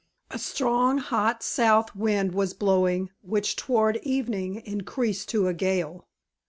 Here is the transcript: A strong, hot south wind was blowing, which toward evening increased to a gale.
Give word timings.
A 0.31 0.39
strong, 0.39 0.97
hot 0.97 1.43
south 1.43 1.95
wind 1.95 2.33
was 2.33 2.55
blowing, 2.55 3.11
which 3.21 3.55
toward 3.55 3.97
evening 3.97 4.55
increased 4.65 5.29
to 5.29 5.45
a 5.47 5.53
gale. 5.53 6.07